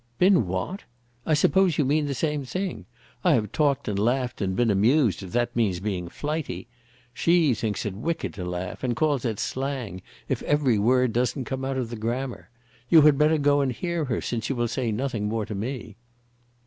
[0.17, 0.81] "Been what?
[1.27, 2.87] I suppose you mean the same thing.
[3.23, 6.67] I have talked and laughed, and been amused, if that means being flighty.
[7.13, 11.63] She thinks it wicked to laugh, and calls it slang if every word doesn't come
[11.63, 12.49] out of the grammar.
[12.89, 15.97] You had better go and hear her, since you will say nothing more to me."